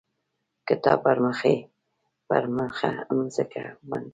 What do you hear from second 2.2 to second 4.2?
پر مځکه باندې،